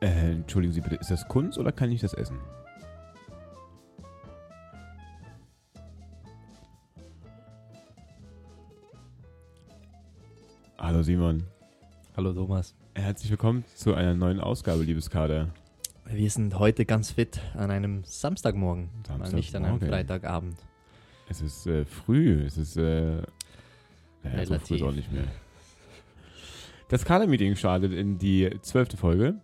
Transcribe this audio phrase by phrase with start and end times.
[0.00, 2.38] Äh, entschuldigen Sie bitte, ist das Kunst oder kann ich das essen?
[10.78, 11.42] Hallo Simon.
[12.16, 12.76] Hallo Thomas.
[12.94, 15.48] Herzlich willkommen zu einer neuen Ausgabe, liebes Kader.
[16.06, 19.88] Wir sind heute ganz fit an einem Samstagmorgen, mal nicht an einem Samstagmorgen.
[19.88, 20.58] Freitagabend.
[21.28, 23.22] Es ist äh, früh, es ist äh,
[24.22, 25.24] naja, so früh ist auch nicht mehr.
[26.88, 29.34] Das Kader-Meeting startet in die zwölfte Folge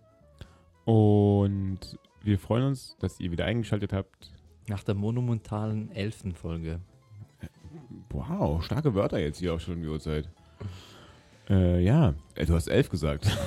[0.85, 1.79] und
[2.23, 4.31] wir freuen uns, dass ihr wieder eingeschaltet habt.
[4.67, 6.79] Nach der monumentalen elften Folge.
[8.09, 10.29] Wow, starke Wörter jetzt hier auch schon um die Uhrzeit.
[11.49, 13.29] Äh, ja, äh, du hast elf gesagt.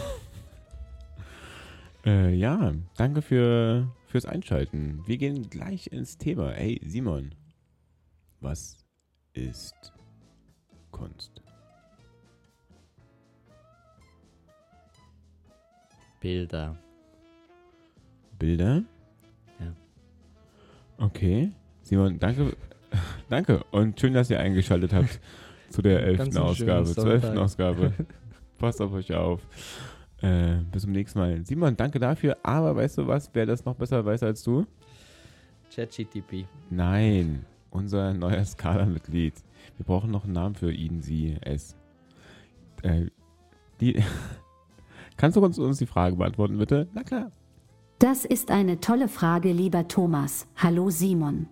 [2.06, 5.02] äh, ja, danke für, fürs Einschalten.
[5.06, 6.50] Wir gehen gleich ins Thema.
[6.50, 7.34] Hey, Simon,
[8.40, 8.84] was
[9.32, 9.92] ist
[10.92, 11.42] Kunst?
[16.20, 16.76] Bilder.
[18.38, 18.82] Bilder?
[19.60, 19.72] Ja.
[20.98, 21.52] Okay.
[21.82, 22.56] Simon, danke.
[23.28, 25.20] danke und schön, dass ihr eingeschaltet habt
[25.70, 27.38] zu der elften Ausgabe, zwölften.
[27.38, 27.92] Ausgabe.
[28.58, 29.40] Passt auf euch auf.
[30.20, 31.44] Äh, bis zum nächsten Mal.
[31.44, 34.66] Simon, danke dafür, aber weißt du was, wer das noch besser weiß als du?
[35.74, 36.46] ChatGTP.
[36.70, 39.34] Nein, unser neuer Skala-Mitglied.
[39.76, 41.76] Wir brauchen noch einen Namen für ihn, sie, es.
[42.82, 43.06] Äh,
[43.80, 44.02] die,
[45.16, 46.88] kannst du uns, uns die Frage beantworten, bitte?
[46.92, 47.30] Na klar.
[47.98, 50.46] Das ist eine tolle Frage, lieber Thomas.
[50.54, 51.48] Hallo Simon.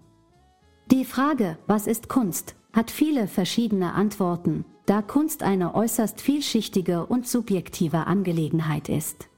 [0.92, 7.26] Die Frage, was ist Kunst, hat viele verschiedene Antworten, da Kunst eine äußerst vielschichtige und
[7.26, 9.28] subjektive Angelegenheit ist.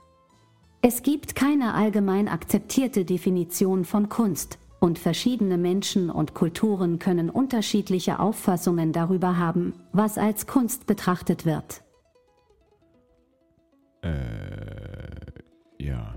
[0.83, 8.21] Es gibt keine allgemein akzeptierte Definition von Kunst, und verschiedene Menschen und Kulturen können unterschiedliche
[8.21, 11.83] Auffassungen darüber haben, was als Kunst betrachtet wird.
[14.03, 16.15] Äh, ja.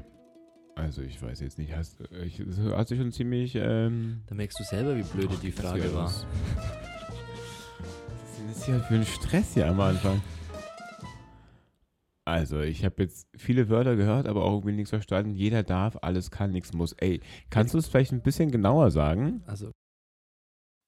[0.92, 4.60] Also ich weiß jetzt nicht, hast, ich, das hat sich schon ziemlich, ähm, Da merkst
[4.60, 6.04] du selber, wie blöde die Frage war.
[6.04, 6.26] Was
[8.26, 10.22] ist denn das hier für ein Stress hier am Anfang?
[12.26, 15.34] Also, ich habe jetzt viele Wörter gehört, aber auch irgendwie nichts verstanden.
[15.34, 16.92] Jeder darf, alles kann, nichts muss.
[16.92, 19.44] Ey, kannst du es vielleicht ein bisschen genauer sagen?
[19.48, 19.72] Also,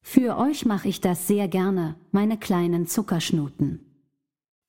[0.03, 3.92] Für euch mache ich das sehr gerne, meine kleinen Zuckerschnuten.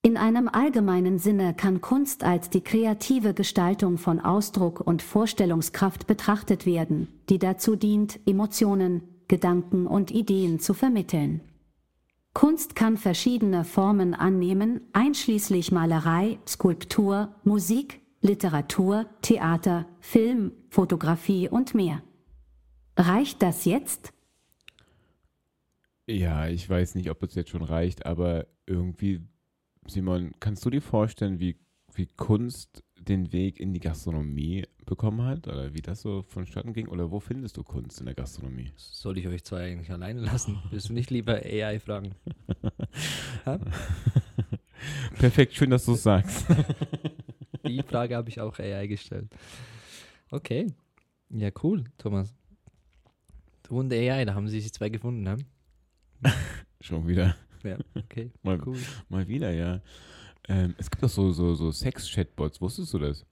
[0.06, 6.66] In einem allgemeinen Sinne kann Kunst als die kreative Gestaltung von Ausdruck und Vorstellungskraft betrachtet
[6.66, 11.40] werden, die dazu dient, Emotionen, Gedanken und Ideen zu vermitteln.
[12.34, 22.02] Kunst kann verschiedene Formen annehmen, einschließlich Malerei, Skulptur, Musik, Literatur, Theater, Film, Fotografie und mehr.
[22.98, 24.12] Reicht das jetzt?
[26.06, 29.22] Ja, ich weiß nicht, ob das jetzt schon reicht, aber irgendwie,
[29.86, 31.56] Simon, kannst du dir vorstellen, wie,
[31.92, 35.46] wie Kunst den Weg in die Gastronomie bekommen hat?
[35.46, 36.88] Oder wie das so vonstatten ging?
[36.88, 38.72] Oder wo findest du Kunst in der Gastronomie?
[38.76, 40.58] soll ich euch zwei eigentlich alleine lassen?
[40.70, 42.14] Willst du nicht lieber AI fragen?
[45.18, 46.46] Perfekt, schön, dass du es sagst.
[47.66, 49.28] Die Frage habe ich auch AI gestellt.
[50.30, 50.66] Okay.
[51.30, 52.34] Ja, cool, Thomas.
[53.62, 55.38] Du und AI, da haben sich zwei gefunden, ne?
[56.80, 57.34] Schon wieder.
[57.64, 58.30] Ja, okay.
[58.42, 58.78] Mal, Cool.
[59.08, 59.80] mal wieder, ja.
[60.48, 63.24] Ähm, es gibt doch so, so, so Sex-Chatbots, wusstest du das?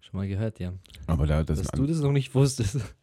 [0.00, 0.72] Schon mal gehört, ja.
[1.06, 2.78] Aber da, das Dass du das noch nicht wusstest.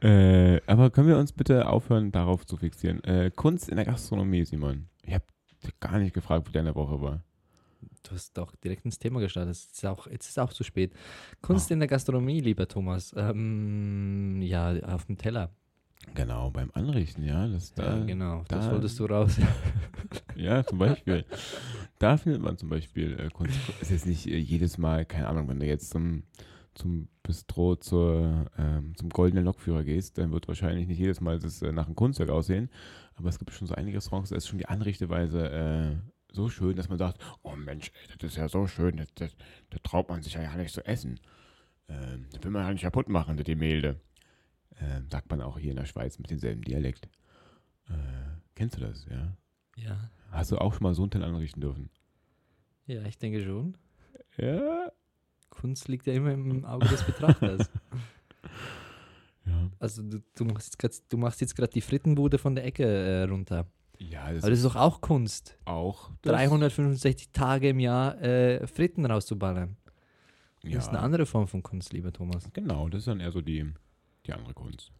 [0.00, 3.02] Äh, aber können wir uns bitte aufhören, darauf zu fixieren?
[3.04, 4.86] Äh, Kunst in der Gastronomie, Simon.
[5.06, 5.24] Ich habe
[5.80, 7.22] gar nicht gefragt, wie deine Woche war.
[8.02, 9.54] Du hast doch direkt ins Thema gestartet.
[9.56, 10.92] Jetzt ist auch, jetzt ist auch zu spät.
[11.40, 13.14] Kunst in der Gastronomie, lieber Thomas.
[13.16, 15.50] Ähm, ja, auf dem Teller.
[16.14, 17.46] Genau, beim Anrichten, ja.
[17.48, 18.44] Das, da, ja, genau.
[18.48, 19.36] Das da- wolltest du raus.
[20.36, 21.24] Ja, zum Beispiel.
[22.00, 23.56] da findet man zum Beispiel äh, Kunst.
[23.80, 26.24] Es ist nicht äh, jedes Mal, keine Ahnung, wenn du jetzt zum,
[26.74, 31.62] zum Bistro zur, ähm, zum goldenen Lokführer gehst, dann wird wahrscheinlich nicht jedes Mal das
[31.62, 32.68] äh, nach einem Kunstwerk aussehen.
[33.14, 35.96] Aber es gibt schon so einige Restaurants, da ist schon die Anrichteweise äh,
[36.32, 39.36] so schön, dass man sagt, oh Mensch, ey, das ist ja so schön, das, das,
[39.70, 41.20] das traut man sich ja gar nicht zu essen.
[41.88, 44.00] Ähm, das will man ja nicht kaputt machen, das Gemälde.
[44.80, 47.06] Ähm, sagt man auch hier in der Schweiz mit demselben Dialekt.
[47.88, 47.92] Äh,
[48.54, 49.36] kennst du das, ja?
[49.76, 50.10] ja.
[50.30, 51.90] Hast du auch schon mal so einen Teil anrichten dürfen?
[52.86, 53.76] ja, ich denke schon.
[54.36, 54.90] Ja.
[55.48, 57.70] Kunst liegt ja immer im Auge des Betrachters.
[59.46, 62.64] Ja, Also du, du machst jetzt grad, du machst jetzt gerade die Frittenbude von der
[62.64, 63.66] Ecke äh, runter.
[63.98, 65.58] ja das Aber das ist doch auch Kunst.
[65.66, 66.10] auch.
[66.22, 69.76] Das, 365 Tage im Jahr äh, Fritten rauszuballern.
[70.62, 72.48] Das Ja, ist eine andere Form von Kunst, lieber Thomas.
[72.54, 73.70] genau, das ist dann eher so die,
[74.26, 74.92] die andere Kunst.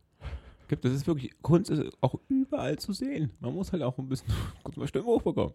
[0.67, 3.31] Gibt, das ist wirklich, Kunst ist auch überall zu sehen.
[3.41, 4.32] Man muss halt auch ein bisschen
[4.62, 5.55] kurz mal Stimme hochbekommen.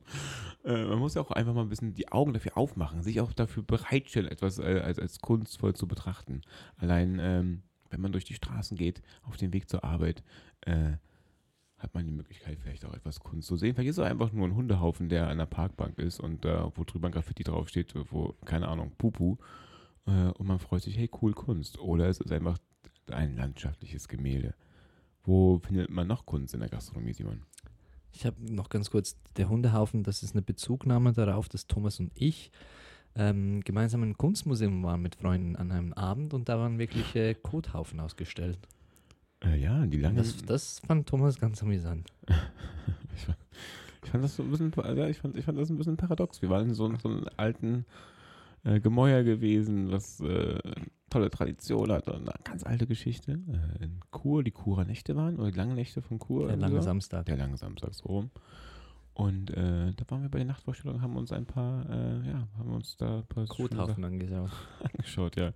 [0.64, 3.34] Äh, man muss ja auch einfach mal ein bisschen die Augen dafür aufmachen, sich auch
[3.34, 6.42] dafür bereitstellen, etwas äh, als, als kunstvoll zu betrachten.
[6.78, 10.24] Allein, ähm, wenn man durch die Straßen geht, auf dem Weg zur Arbeit,
[10.62, 10.94] äh,
[11.80, 13.74] hat man die Möglichkeit, vielleicht auch etwas Kunst zu sehen.
[13.74, 16.84] Vielleicht ist es einfach nur ein Hundehaufen, der an der Parkbank ist und äh, wo
[16.84, 19.38] drüber ein Graffiti draufsteht, wo, keine Ahnung, Pupu.
[20.06, 21.80] Äh, und man freut sich, hey, cool Kunst.
[21.80, 22.58] Oder es ist einfach
[23.12, 24.54] ein landschaftliches Gemälde.
[25.24, 27.44] Wo findet man noch Kunst in der Gastronomie, Simon?
[28.12, 32.12] Ich habe noch ganz kurz, der Hundehaufen, das ist eine Bezugnahme darauf, dass Thomas und
[32.16, 32.52] ich
[33.16, 37.36] ähm, gemeinsam im Kunstmuseum waren mit Freunden an einem Abend und da waren wirklich äh,
[37.36, 38.58] Kothaufen ausgestellt.
[39.44, 40.18] Äh, ja, die lange.
[40.18, 42.10] Das, das fand Thomas ganz amüsant.
[43.16, 43.38] ich, fand,
[44.04, 46.42] ich fand das so ein bisschen, also ich fand, ich fand das ein bisschen paradox.
[46.42, 47.86] Wir waren in so, so einem alten
[48.64, 50.60] äh, Gemäuer gewesen, was äh,
[51.10, 53.34] tolle Tradition hat und eine ganz alte Geschichte.
[53.34, 56.48] Äh, in Chur, die Churer Nächte waren, oder die langen Nächte von Chur.
[56.48, 56.82] Der lange so.
[56.82, 57.26] Samstag.
[57.26, 58.32] Der lange Samstag, so rum.
[59.14, 62.74] Und äh, da waren wir bei der Nachtvorstellung, haben uns ein paar, äh, ja, haben
[62.74, 64.52] uns da ein paar Kothaufen angeschaut.
[64.94, 65.52] Angeschaut, ja.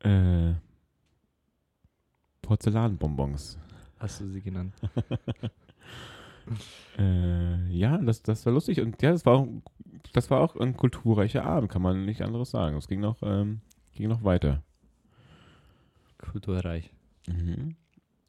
[0.00, 0.54] Äh,
[2.40, 3.58] Porzellanbonbons.
[3.98, 4.74] Hast du sie genannt?
[6.98, 9.48] Äh, ja, das, das war lustig und ja, das war auch,
[10.12, 12.76] das war auch ein kulturreicher Abend, kann man nicht anderes sagen.
[12.76, 13.60] Es ging noch, ähm,
[13.94, 14.62] ging noch weiter.
[16.18, 16.90] Kulturreich.
[17.26, 17.76] Mhm.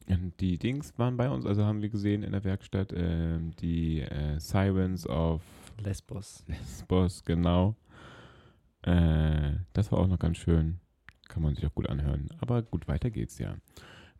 [0.07, 4.01] Und die Dings waren bei uns, also haben wir gesehen in der Werkstatt ähm, die
[4.01, 5.41] äh, Sirens of
[5.83, 6.43] Lesbos.
[6.47, 7.75] Lesbos, genau.
[8.83, 10.79] Äh, das war auch noch ganz schön.
[11.27, 12.29] Kann man sich auch gut anhören.
[12.39, 13.55] Aber gut, weiter geht's ja.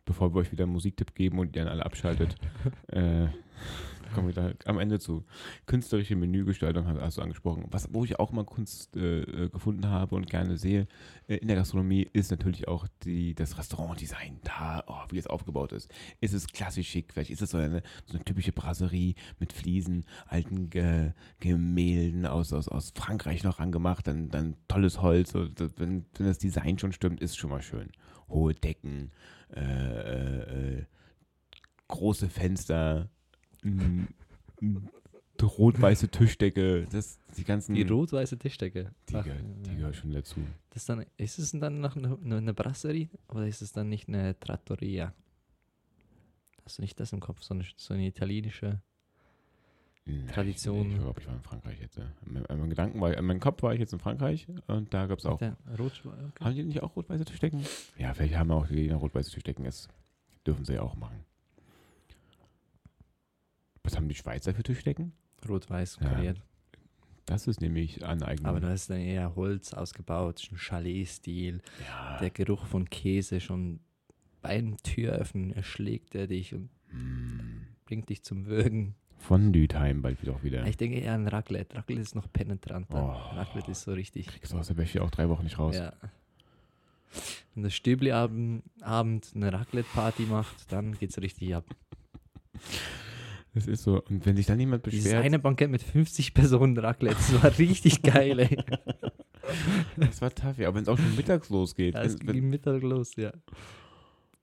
[0.04, 2.36] Bevor wir euch wieder einen Musiktipp geben und ihr dann alle abschaltet,
[2.88, 3.28] äh,
[4.14, 5.24] kommen wir da am Ende zu.
[5.66, 7.66] Künstlerische Menügestaltung hast, du angesprochen.
[7.70, 10.86] Was, wo ich auch mal Kunst äh, äh, gefunden habe und gerne sehe
[11.28, 14.40] äh, in der Gastronomie, ist natürlich auch die, das Restaurantdesign.
[14.44, 15.92] Da, oh, wie es aufgebaut ist.
[16.20, 17.12] Ist es klassisch schick?
[17.12, 22.52] Vielleicht ist es so eine, so eine typische Brasserie mit Fliesen, alten Ge Gemälden aus,
[22.52, 25.34] aus, aus Frankreich noch angemacht, dann, dann tolles Holz.
[25.34, 27.90] Wenn, wenn das Design schon stimmt, ist schon mal schön.
[28.28, 29.12] Hohe Decken,
[29.54, 30.84] äh, äh, äh,
[31.88, 33.08] große Fenster,
[35.42, 38.92] rot-weiße Tischdecke, das, die ganzen, Die die, rot-weiße Tischdecke.
[39.12, 39.76] Ach, gehört, die ja.
[39.76, 40.40] gehört schon dazu.
[40.70, 44.38] Das dann, ist es dann noch eine, eine, Brasserie oder ist es dann nicht eine
[44.38, 45.12] Trattoria?
[46.64, 47.42] Hast du nicht das im Kopf?
[47.42, 48.80] So eine, so eine italienische.
[50.08, 50.86] Nein, Tradition.
[50.86, 51.96] Ich, ich glaube, ich war in Frankreich jetzt.
[51.96, 52.04] ja.
[52.24, 54.94] In meinem- in meinem Gedanken war, in meinem Kopf war ich jetzt in Frankreich und
[54.94, 55.40] da gab es auch.
[55.78, 56.44] Rot, okay.
[56.44, 57.64] Haben die nicht auch rot-weiße Tischdecken?
[57.98, 59.64] Ja, vielleicht haben auch die rot-weiße Tischdecken.
[59.64, 59.88] Das
[60.46, 61.24] dürfen sie ja auch machen.
[63.86, 65.12] Was haben die Schweizer für Tischdecken?
[65.48, 66.08] Rot-Weiß Ja.
[66.08, 66.42] kariert.
[67.24, 68.46] Das ist nämlich Aneignung.
[68.46, 71.60] Aber das ist dann eher Holz ausgebaut, schon Chalet-Stil.
[71.88, 72.18] ja.
[72.18, 73.80] Der Geruch von Käse schon
[74.42, 77.62] beim Türöffnen erschlägt er dich und Mm.
[77.84, 78.94] bringt dich zum Würgen.
[79.18, 80.64] Von Lütheim bald wieder auch wieder.
[80.66, 81.76] Ich denke eher an Raclette.
[81.76, 83.02] Raclette ist noch penetranter.
[83.02, 83.36] Oh.
[83.36, 84.26] Raclette ist so richtig.
[84.28, 85.74] Kriegst du aus der Wäsche auch drei Wochen nicht raus.
[85.76, 85.92] Ja.
[87.54, 91.64] Wenn das Stübli-Abend Abend eine Raclette-Party macht, dann geht's richtig ab.
[93.56, 94.02] Das ist so.
[94.02, 97.58] Und wenn sich dann jemand Dieses beschwert, eine Bankett mit 50 Personen Raclette, das war
[97.58, 98.58] richtig geil, ey.
[99.96, 100.68] das war tough, ja.
[100.68, 101.94] Aber wenn es auch schon mittags losgeht.
[101.94, 103.32] Ja, es ging Mittag los, ja.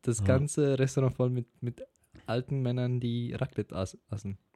[0.01, 0.25] Das Ja.
[0.25, 1.83] ganze Restaurant voll mit, mit
[2.25, 3.99] alten Männern, die Raclette aßen.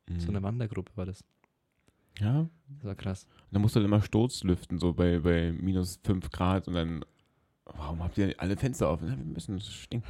[0.07, 1.23] wenn, So eine Wandergruppe war das.
[2.19, 3.27] Ja, Das war krass.
[3.51, 7.05] dann musst du dann immer Sturzlüften, so bei, bei minus 5 Grad und dann,
[7.65, 9.07] warum habt ihr alle Fenster offen?
[9.09, 10.07] Ja, wir müssen, es stinkt.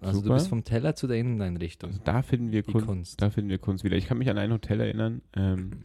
[0.00, 0.28] Also Super.
[0.28, 1.90] du bist vom Teller zu der Inneneinrichtung.
[1.90, 3.22] Also da finden wir Kunst, Kunst.
[3.22, 3.96] da finden wir Kunst wieder.
[3.96, 5.84] Ich kann mich an ein Hotel erinnern, ähm,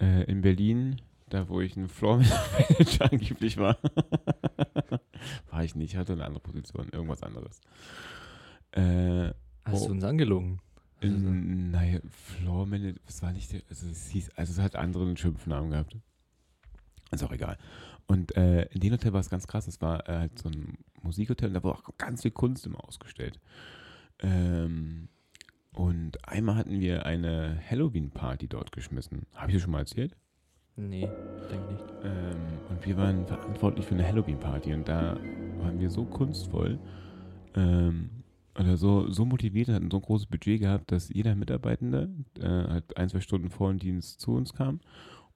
[0.00, 0.96] äh, in Berlin,
[1.28, 3.76] da wo ich ein Floor Manager angeblich war.
[5.50, 7.60] war ich nicht, hatte eine andere Position, irgendwas anderes.
[8.72, 9.32] Äh,
[9.64, 9.86] Hast Oh.
[9.88, 10.58] du uns angelogen?
[11.00, 15.16] Also, naja, Floor Manager, es war nicht, der- also es hieß, also es hat anderen
[15.16, 15.96] Schimpfnamen gehabt.
[17.10, 17.58] Ist auch egal.
[18.06, 20.78] Und äh, in dem Hotel war es ganz krass, es war äh, halt so ein
[21.02, 23.40] Musikhotel und da wurde auch ganz viel Kunst immer ausgestellt.
[24.20, 25.08] Ähm,
[25.72, 29.26] und einmal hatten wir eine Halloween-Party dort geschmissen.
[29.34, 30.16] Habe ich das schon mal erzählt?
[30.76, 31.08] nee,
[31.50, 31.84] denke nicht.
[32.04, 32.36] Ähm,
[32.70, 35.18] und wir waren verantwortlich für eine Halloween-Party und da
[35.58, 36.78] waren wir so kunstvoll
[37.54, 38.10] ähm,
[38.58, 42.46] oder so, so motiviert und hatten so ein großes Budget gehabt, dass jeder Mitarbeitende äh,
[42.46, 44.80] halt ein, zwei Stunden vor dem Dienst zu uns kam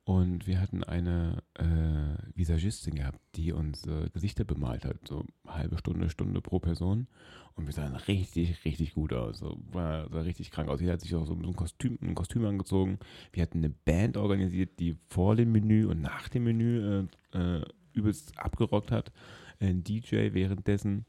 [0.07, 6.09] und wir hatten eine äh, Visagistin gehabt, die unsere Gesichter bemalt hat, so halbe Stunde,
[6.11, 7.09] Stunde pro Person
[7.57, 10.81] und wir sahen richtig, richtig gut aus, so, war, sah richtig krank aus.
[10.81, 13.01] Jeder hat sich auch so ein Kostüm, ein Kostüm angezogen.
[13.33, 17.65] Wir hatten eine Band organisiert, die vor dem Menü und nach dem Menü äh, äh,
[17.93, 19.11] übelst abgerockt hat.
[19.59, 21.05] Ein DJ währenddessen.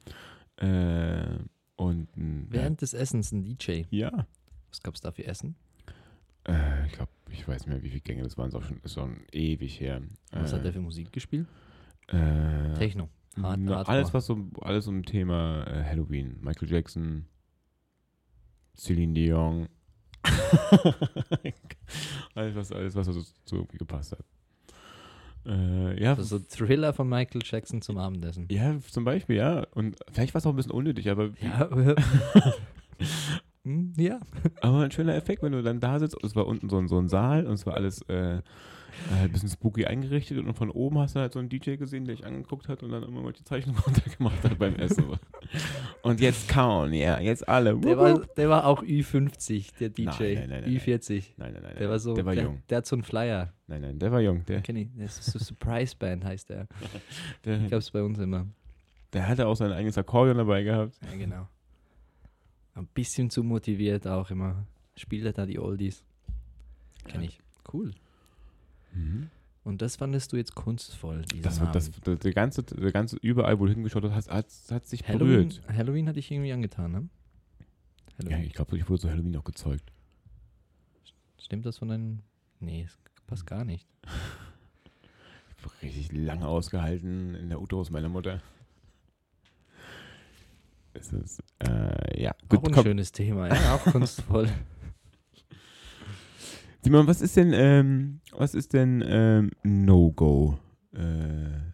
[0.56, 1.38] Äh,
[1.75, 3.84] und Während des Essens ein DJ.
[3.92, 4.25] ja,
[4.70, 5.56] Was gab es da für Essen?
[6.48, 8.50] äh, ich glaube, ich weiß nicht mehr, wie viele Gänge das waren.
[8.50, 10.01] Ist auch schon, ist schon ewig her.
[10.31, 11.48] Was äh, hat der für Musik gespielt?
[12.07, 13.10] äh, Techno.
[13.41, 16.38] Hard- na, alles, was um, alles um Thema äh, Halloween.
[16.41, 17.25] Michael Jackson,
[18.75, 19.67] Celine Dion.
[22.36, 24.24] alles, was, alles, was so, so gepasst hat.
[25.46, 28.48] Äh, ja, Also Thriller von Michael Jackson zum Abendessen.
[28.51, 29.65] ja, zum Beispiel, ja.
[29.72, 31.69] Und vielleicht war es auch ein bisschen unnötig, aber, Ja.
[33.68, 34.20] Hm, ja.
[34.62, 36.16] aber ein schöner Effekt, wenn du dann da sitzt.
[36.16, 38.42] Und es war unten so ein, so ein Saal und es war alles äh,
[39.12, 42.06] halt ein bisschen spooky eingerichtet und von oben hast du halt so einen DJ gesehen,
[42.06, 45.06] der dich angeguckt hat und dann immer mal die Zeichnung runtergemacht hat beim Essen.
[46.02, 47.78] und jetzt kauen, ja, jetzt alle.
[47.78, 50.06] Der war, der war auch Ü50, der DJ.
[50.06, 51.24] Nein, nein, nein, nein, Ü40.
[51.36, 51.76] nein, nein, nein.
[51.78, 52.64] Der war so, der war der, jung.
[52.70, 53.54] der hat so einen Flyer.
[53.68, 54.46] Nein, nein, der war jung.
[54.46, 54.88] Der, Kenn ich.
[54.96, 56.68] Das ist so Surprise Band heißt der.
[57.46, 58.48] der, Ich gab's bei uns immer.
[59.12, 60.98] der hatte auch sein eigenes Akkordeon dabei gehabt.
[61.04, 61.48] Ja, genau.
[62.77, 64.65] Ein bisschen zu motiviert auch immer.
[64.96, 66.03] Spielt er da die Oldies.
[67.05, 67.39] Kenn ich.
[67.74, 67.91] Cool.
[68.93, 69.29] Mhm.
[69.63, 72.24] Und das fandest du jetzt kunstvoll, Das, wird- das, Abend.
[72.24, 75.62] der, ganze, der ganze, überall, wo du hingeschaut hast, hat, hat, sich Halloween, berührt.
[75.67, 77.10] Halloween hatte ich irgendwie angetan, ne?
[78.19, 78.46] Ja, Halloween.
[78.48, 79.91] ich glaube, ich wurde zu Halloween auch gezeugt.
[81.39, 82.22] Stimmt das von deinen...
[82.60, 83.88] Nee, das passt gar nicht.
[85.60, 88.41] Ich hab richtig lange ausgehalten in der Uterus meiner Mutter.
[91.00, 92.32] Es ist, äh, ja.
[92.50, 92.84] auch ein komm.
[92.84, 94.50] schönes Thema, ja, auch kunstvoll.
[96.84, 100.58] Simon, was ist denn, ähm, was ist denn ähm, No-Go?
[100.94, 101.00] Äh,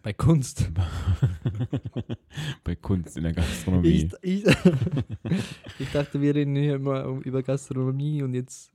[0.02, 0.70] Bei Kunst.
[2.64, 4.10] bei Kunst in der Gastronomie.
[4.22, 4.54] Ich, ich,
[5.78, 8.72] ich dachte, wir reden hier immer über Gastronomie und jetzt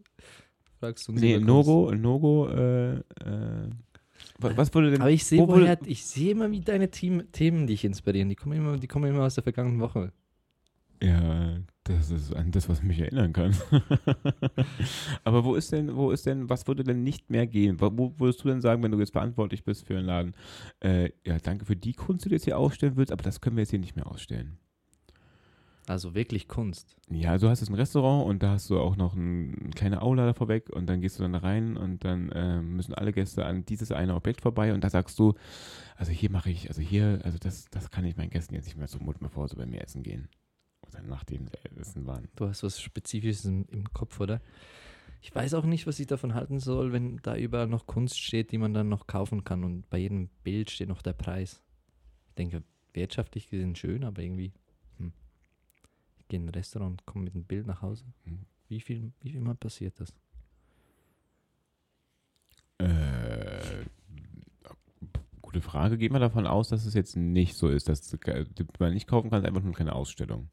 [0.80, 3.02] fragst du uns nee, No-Go, No-Go, äh, äh,
[4.40, 7.68] wa- was wurde denn, Aber ich sehe wo woher, ich sehe immer, wie deine Themen
[7.68, 8.30] dich inspirieren.
[8.30, 10.14] Die kommen immer, die kommen immer aus der vergangenen Woche.
[11.02, 13.56] Ja, das ist an das, was mich erinnern kann.
[15.24, 17.80] Aber wo ist denn, wo ist denn, was würde denn nicht mehr gehen?
[17.80, 20.36] Wo würdest du denn sagen, wenn du jetzt verantwortlich bist für einen Laden?
[20.82, 23.56] Äh, ja, danke für die Kunst, die du jetzt hier ausstellen willst, aber das können
[23.56, 24.60] wir jetzt hier nicht mehr ausstellen.
[25.88, 26.96] Also wirklich Kunst.
[27.10, 29.70] Ja, also du hast jetzt ein Restaurant und da hast du auch noch ein, eine
[29.72, 32.94] kleine Aula da vorweg und dann gehst du dann da rein und dann ähm, müssen
[32.94, 35.34] alle Gäste an dieses eine Objekt vorbei und da sagst du,
[35.96, 38.78] also hier mache ich, also hier, also das, das kann ich meinen Gästen jetzt nicht
[38.78, 40.30] mehr zumuten, bevor sie bei mir essen gehen.
[40.90, 42.28] Oder nachdem sie essen waren.
[42.36, 44.42] Du hast was Spezifisches im, im Kopf, oder?
[45.22, 48.52] Ich weiß auch nicht, was ich davon halten soll, wenn da überall noch Kunst steht,
[48.52, 51.62] die man dann noch kaufen kann und bei jedem Bild steht noch der Preis.
[52.30, 54.54] Ich denke, wirtschaftlich gesehen schön, aber irgendwie,
[54.98, 55.12] hm.
[56.20, 58.06] Ich gehe in ein Restaurant und komme mit einem Bild nach Hause.
[58.24, 58.46] Hm.
[58.70, 60.14] Wie viel, wie viel Mal passiert das?
[62.78, 63.84] Äh,
[65.42, 65.98] gute Frage.
[65.98, 68.16] Gehen wir davon aus, dass es jetzt nicht so ist, dass
[68.80, 70.50] man nicht kaufen kann, ist einfach nur keine Ausstellung.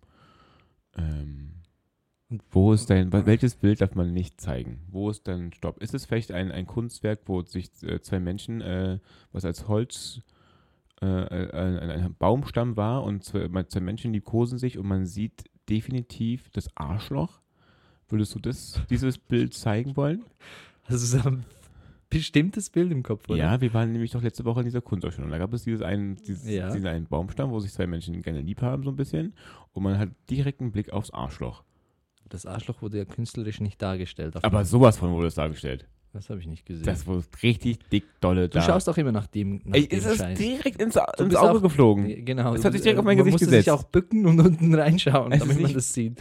[0.97, 1.53] Ähm,
[2.51, 4.81] wo ist dein, wel- welches Bild darf man nicht zeigen?
[4.91, 5.81] Wo ist dein Stopp?
[5.81, 8.99] Ist es vielleicht ein, ein Kunstwerk, wo sich äh, zwei Menschen, äh,
[9.33, 10.23] was als Holz,
[11.01, 15.45] äh, ein, ein, Baumstamm war und zwei, zwei Menschen, die kosen sich und man sieht
[15.69, 17.41] definitiv das Arschloch?
[18.09, 20.25] Würdest du das, dieses Bild zeigen wollen?
[20.87, 21.45] Also so ein
[22.09, 23.39] bestimmtes Bild im Kopf, oder?
[23.39, 25.31] Ja, wir waren nämlich doch letzte Woche in dieser Kunstausstellung.
[25.31, 26.71] Da gab es dieses einen, dieses, Ja.
[26.73, 29.35] diesen einen Baumstamm, wo sich zwei Menschen gerne lieb haben, so ein bisschen.
[29.73, 31.65] Und man hat direkt einen Blick aufs Arschloch.
[32.29, 34.43] Das Arschloch wurde ja künstlerisch nicht dargestellt.
[34.45, 35.87] Aber sowas von wurde es dargestellt.
[36.13, 36.85] das habe ich nicht gesehen.
[36.87, 38.63] Das wurde richtig dick dolle du da.
[38.63, 40.39] schaust auch immer nach dem, nach Ey, dem es ist Scheiß.
[40.39, 42.25] direkt ins, Du ins Auge auch- geflogen.
[42.25, 42.55] Genau.
[42.55, 43.65] Es hat sich direkt auf mein man Gesicht musste gesetzt.
[43.67, 46.19] sich auch bücken und unten reinschauen, Es damit man das sieht.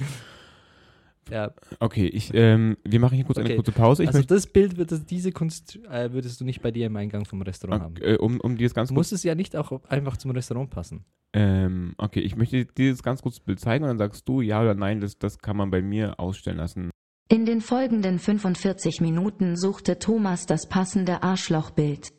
[1.30, 3.56] Ja, Okay, ich, ähm, wir machen hier kurz eine Okay.
[3.56, 4.04] kurze Pause.
[4.04, 6.96] Ich also das Bild, wird das, diese Kunst äh, würdest du nicht bei dir im
[6.96, 7.96] Eingang vom Restaurant haben.
[8.02, 11.04] äh, um, um dieses ganz Muss es ja nicht auch einfach zum Restaurant passen.
[11.34, 14.76] ähm, okay, ich möchte dieses ganz kurz Bild zeigen und dann sagst du ja oder
[14.76, 16.92] nein, das, das kann man bei mir ausstellen lassen.
[17.28, 22.10] In den folgenden 45 Minuten suchte Thomas das passende Arschlochbild.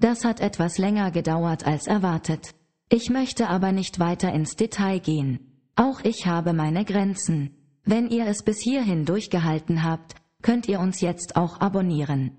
[0.00, 2.50] Das hat etwas länger gedauert als erwartet.
[2.88, 5.62] Ich möchte aber nicht weiter ins Detail gehen.
[5.76, 7.56] Auch ich habe meine Grenzen.
[7.84, 12.36] Wenn ihr es bis hierhin durchgehalten habt, könnt ihr uns jetzt auch abonnieren.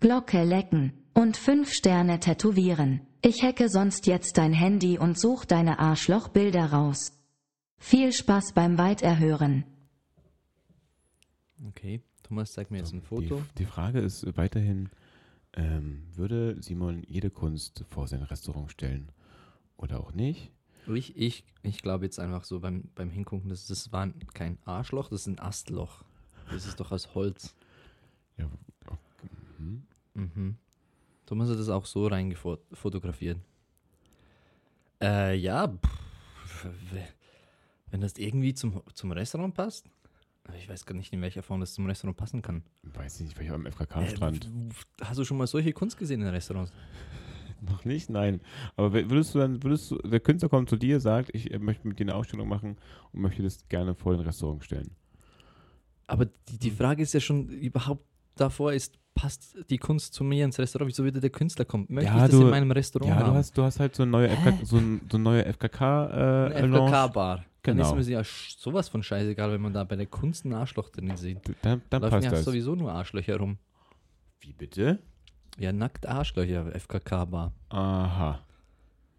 [0.00, 3.02] Glocke lecken und 5 Sterne tätowieren.
[3.22, 7.12] Ich hacke sonst jetzt dein Handy und such deine Arschlochbilder raus.
[7.76, 9.64] Viel Spaß beim Weiterhören.
[11.68, 13.42] Okay, Thomas zeigt mir jetzt ein Foto.
[13.42, 14.88] Die, die Frage ist weiterhin,
[15.54, 19.12] ähm, würde Simon jede Kunst vor sein Restaurant stellen
[19.76, 20.50] oder auch nicht?
[20.94, 25.08] Ich, ich, ich glaube jetzt einfach so beim, beim Hingucken, das, das war kein Arschloch,
[25.08, 26.04] das ist ein Astloch.
[26.50, 27.54] Das ist doch aus Holz.
[28.36, 28.46] Ja,
[28.86, 29.30] okay.
[29.58, 29.82] mhm.
[30.14, 30.56] Mhm.
[31.26, 33.38] Thomas hat das auch so reingefotografiert.
[35.00, 35.68] Äh, ja.
[35.68, 36.66] pff,
[37.90, 39.86] Wenn das irgendwie zum, zum Restaurant passt?
[40.44, 42.62] Aber Ich weiß gar nicht, in welcher Form das zum Restaurant passen kann.
[42.82, 44.46] Weiß nicht, vielleicht am FKK-Strand.
[44.46, 46.72] Äh, hast du schon mal solche Kunst gesehen in Restaurants?
[47.60, 48.40] Noch nicht, nein.
[48.76, 51.86] Aber würdest du dann, würdest du, der Künstler kommt zu dir, sagt, ich äh, möchte
[51.86, 52.76] mit dir eine Ausstellung machen
[53.12, 54.90] und möchte das gerne vor den Restaurant stellen.
[56.06, 58.04] Aber die, die Frage ist ja schon überhaupt
[58.36, 60.88] davor ist, passt die Kunst zu mir ins Restaurant?
[60.90, 61.86] Wieso würde der Künstler kommen?
[61.88, 63.36] Möchte Ja, ich das du- in meinem Restaurant Ja, du haben?
[63.36, 66.62] hast, du hast halt so eine neue, FK, so, ein, so neue FKK äh.
[66.66, 67.44] FKK-Bar.
[67.62, 67.94] Dann Genau.
[67.94, 71.14] ist mir ja sowas von scheißegal, wenn man da bei der Kunst ein Arschloch drin
[71.18, 71.38] sieht.
[71.60, 72.44] Dann, dann Laufen passt ja das.
[72.46, 73.58] sowieso nur Arschlöcher rum.
[74.40, 74.98] Wie bitte?
[75.58, 77.52] Ja, nackt Arschlöcher, FKK-Bar.
[77.70, 78.40] Aha.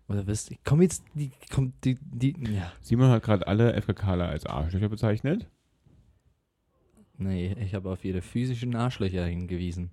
[0.07, 0.49] Oder was?
[0.65, 2.71] Komm jetzt, die, kommt die, die, ja.
[2.81, 5.47] Simon hat gerade alle FKKler als Arschlöcher bezeichnet.
[7.17, 9.91] Nee, ich habe auf ihre physischen Arschlöcher hingewiesen.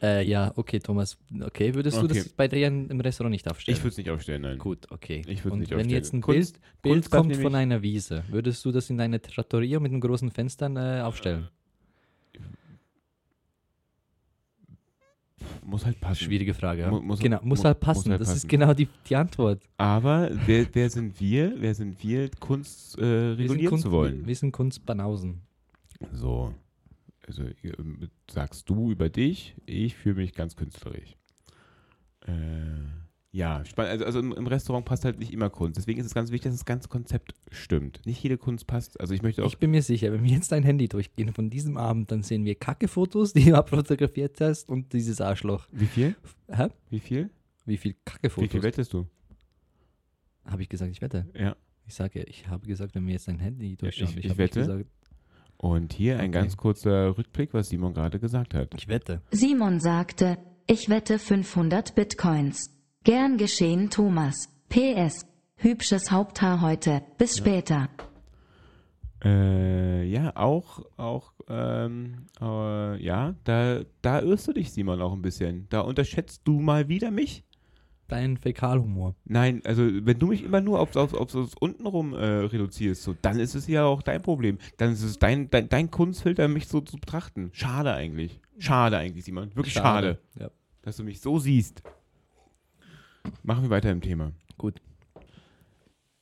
[0.00, 1.18] Äh, ja, okay, Thomas.
[1.40, 2.18] Okay, würdest du Okay.
[2.18, 3.76] das bei dir im Restaurant nicht aufstellen?
[3.76, 4.58] Ich würde es nicht aufstellen, nein.
[4.58, 5.22] Gut, okay.
[5.26, 5.90] Ich würde nicht wenn aufstellen.
[5.90, 9.20] jetzt ein Kunst- Bild, Bild Kunst kommt von einer Wiese, würdest du das in deine
[9.20, 11.48] Trattoria mit den großen Fenstern äh, aufstellen?
[15.68, 16.24] Muss halt passen.
[16.24, 16.80] Schwierige Frage.
[16.82, 16.90] Ja?
[16.90, 18.10] Mu- muss- genau, muss mu- halt muss passen.
[18.10, 18.36] halt das passen.
[18.38, 19.62] ist genau die, die Antwort.
[19.76, 21.54] Aber wer, wer sind wir?
[21.58, 24.26] Wer sind wir, Kunst äh, Wir sind regulieren Kunst, zu wollen?
[24.26, 25.42] Wir sind Kunstbanausen.
[26.12, 26.54] So.
[27.26, 27.52] Also äh,
[28.30, 31.16] sagst du über dich, ich fühle mich ganz künstlerisch.
[32.26, 32.32] Äh,
[33.30, 33.92] ja, spannend.
[33.92, 35.76] Also, also im, Restaurant passt halt nicht immer Kunst.
[35.76, 38.00] Deswegen ist es ganz wichtig, dass das ganze Konzept stimmt.
[38.06, 38.98] Nicht jede Kunst passt.
[39.00, 39.48] Also ich möchte auch.
[39.48, 42.44] Ich bin mir sicher, wenn wir jetzt dein Handy durchgehen von diesem Abend, dann sehen
[42.46, 45.66] wir Kacke-Fotos, die du abfotografiert hast und dieses Arschloch.
[45.72, 46.16] wie viel?
[46.50, 46.68] Hä?
[46.90, 47.30] Wie viel?
[47.66, 48.50] Wie viel Wie Kacke-Fotos?
[48.50, 49.06] viel wettest du?
[50.44, 51.26] Habe ich gesagt, ich wette.
[51.38, 51.54] Ja.
[51.86, 54.08] Ich sage, ich habe gesagt, wenn wir jetzt dein Handy durchschauen.
[54.10, 54.60] ich- ich habe nicht wette.
[54.60, 54.86] Gesagt,
[55.58, 56.40] Und hier ein Okay.
[56.40, 58.74] ganz kurzer Rückblick, was Simon gerade gesagt hat.
[58.76, 59.20] ich wette.
[59.32, 62.74] Simon sagte, ich wette 500 Bitcoins.
[63.04, 64.48] Gern geschehen, Thomas.
[64.68, 65.24] PS.
[65.56, 67.02] Hübsches Haupthaar heute.
[67.16, 67.88] Bis später.
[69.24, 75.22] Äh, ja, auch, auch, ähm, äh, ja, da, da irrst du dich, Simon, auch ein
[75.22, 75.66] bisschen.
[75.70, 77.44] Da unterschätzt du mal wieder mich.
[78.06, 79.16] Dein Fäkalhumor.
[79.24, 83.14] Nein, also wenn du mich immer nur auf, auf, auf das untenrum äh, reduzierst, so,
[83.20, 84.58] dann ist es ja auch dein Problem.
[84.78, 87.50] Dann ist es dein, dein, dein Kunstfilter, mich so zu betrachten.
[87.52, 88.40] Schade eigentlich.
[88.58, 89.54] Schade eigentlich, Simon.
[89.54, 90.50] Wirklich schade, Ja.
[90.82, 91.82] dass du mich so siehst.
[93.42, 94.32] Machen wir weiter im Thema.
[94.56, 94.80] Gut.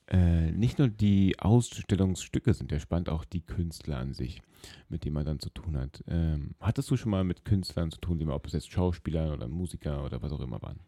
[0.09, 4.41] Äh, nicht nur die Ausstellungsstücke sind ja spannend, auch die Künstler an sich,
[4.89, 6.05] mit denen man dann zu tun hat.
[6.07, 9.33] Ähm, hattest du schon mal mit Künstlern zu tun, die mal, ob es jetzt Schauspieler
[9.33, 10.79] oder Musiker oder was auch immer waren?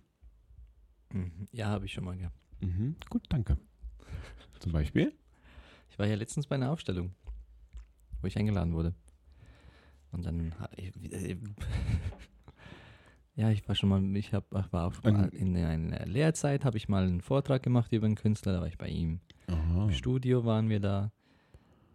[1.12, 1.48] Mhm.
[1.52, 2.38] Ja, habe ich schon mal gehabt.
[2.61, 3.59] Mhm, gut, danke.
[4.61, 5.12] Zum Beispiel?
[5.90, 7.14] Ich war ja letztens bei einer Aufstellung,
[8.20, 8.94] wo ich eingeladen wurde.
[10.12, 11.37] Und dann ich, äh,
[13.38, 16.88] ja, ich war schon mal, ich hab, war auch mal in einer Lehrzeit, habe ich
[16.88, 19.20] mal einen Vortrag gemacht über einen Künstler, da war ich bei ihm.
[19.46, 19.85] Aha.
[19.85, 21.12] Im Studio waren wir da.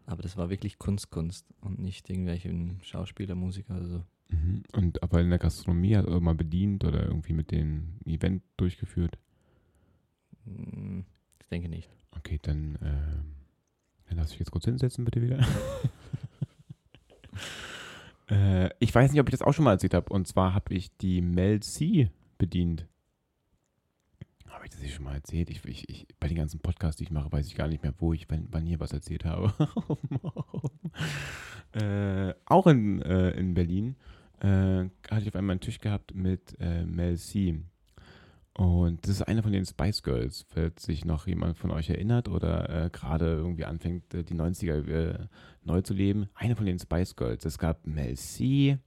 [0.06, 2.50] Aber das war wirklich Kunst, Kunst und nicht irgendwelche
[2.82, 4.04] Schauspieler, Musiker oder so.
[4.30, 4.64] Mhm.
[4.74, 9.18] Und aber in der Gastronomie hat er mal bedient oder irgendwie mit dem Event durchgeführt.
[10.46, 11.06] Hm,
[11.42, 11.90] Ich denke nicht.
[12.12, 13.36] Okay, dann, ähm,
[14.08, 15.46] dann du dich jetzt kurz hinsetzen, bitte wieder.
[18.30, 20.12] äh, ich weiß nicht, ob ich das auch schon mal erzählt habe.
[20.12, 22.88] Und zwar habe ich die Mel C bedient.
[24.48, 25.50] Habe ich das hier schon mal erzählt?
[25.50, 27.94] Ich, ich, ich, bei den ganzen Podcasts, die ich mache, weiß ich gar nicht mehr,
[27.98, 29.54] wo ich wann, wann hier was erzählt habe.
[31.74, 33.96] äh, auch in, äh, in Berlin
[34.40, 37.62] äh, hatte ich auf einmal einen Tisch gehabt mit äh, Mel C.
[38.56, 42.30] Und das ist eine von den Spice Girls, falls sich noch jemand von euch erinnert
[42.30, 45.28] oder äh, gerade irgendwie anfängt, äh, die 90er äh,
[45.64, 46.30] neu zu leben.
[46.36, 47.46] Eine von den Spice Girls.
[47.46, 48.78] Es gab Mel C,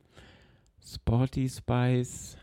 [0.84, 2.36] Sporty Spice,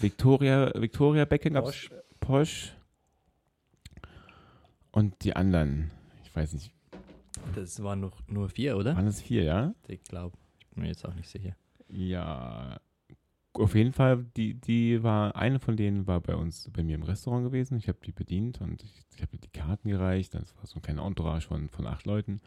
[0.00, 1.90] Victoria, Victoria Beckham Posh.
[2.18, 2.76] Posh
[4.90, 5.92] und die anderen.
[6.24, 6.72] Ich weiß nicht,
[7.54, 8.96] Das waren noch nur vier, oder?
[8.96, 9.74] waren es vier, ja?
[9.86, 10.36] Ich glaube.
[10.58, 11.54] Ich bin mir jetzt auch nicht sicher.
[11.92, 12.80] Ja,
[13.52, 17.02] auf jeden Fall, die, die war, eine von denen war bei uns, bei mir im
[17.02, 17.76] Restaurant gewesen.
[17.78, 20.34] Ich habe die bedient und ich, ich habe die Karten gereicht.
[20.34, 22.40] Das war so ein kleiner Entourage von, von acht Leuten.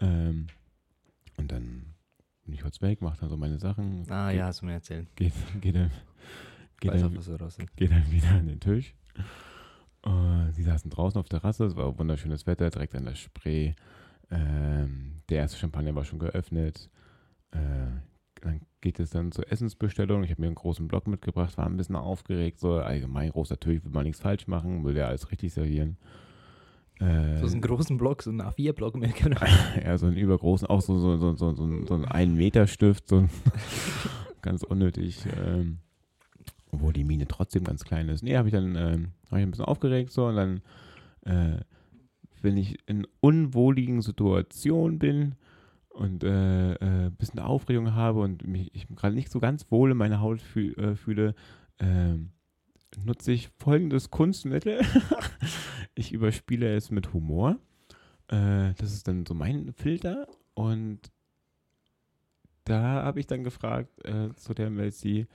[0.00, 0.48] Ähm,
[1.38, 1.94] und dann
[2.44, 4.04] bin ich kurz weg, mache dann so meine Sachen.
[4.10, 5.08] Ah geht, ja, hast du mir erzählt.
[5.16, 5.90] Geht, geht, dann,
[6.80, 8.94] geht, dann, auch, geht dann wieder an den Tisch.
[10.04, 13.74] Äh, sie saßen draußen auf der Terrasse, es war wunderschönes Wetter, direkt an der Spree.
[14.30, 16.90] Ähm, der erste Champagner war schon geöffnet.
[17.50, 17.58] Äh,
[18.42, 20.22] dann geht es dann zur Essensbestellung.
[20.22, 22.60] Ich habe mir einen großen Block mitgebracht, war ein bisschen aufgeregt.
[22.60, 25.96] So allgemein großer Tisch, will man nichts falsch machen, will der alles richtig servieren.
[27.00, 29.10] Äh, So einen großen Block, so einen A4-Block mehr.
[29.10, 29.40] Genau.
[29.84, 33.08] ja, so einen übergroßen, auch so, so, so, so, so, so ein 1 Meter Stift,
[33.08, 33.30] so ein
[34.42, 35.24] ganz unnötig.
[35.36, 35.78] Ähm,
[36.70, 38.22] Obwohl die Mine trotzdem ganz klein ist.
[38.22, 40.60] Nee, habe ich dann ähm, hab ich ein bisschen aufgeregt so und dann,
[41.24, 41.60] äh,
[42.42, 45.34] wenn ich in unwohligen Situationen bin
[45.98, 49.90] und äh, äh, ein bisschen Aufregung habe und mich ich gerade nicht so ganz wohl
[49.90, 51.34] in meiner Haut fühl, äh, fühle,
[51.80, 52.30] ähm,
[53.04, 54.80] nutze ich folgendes Kunstmittel.
[55.94, 57.58] ich überspiele es mit Humor.
[58.28, 61.00] Äh, das ist dann so mein Filter und
[62.64, 65.26] da habe ich dann gefragt äh, zu der Melzi,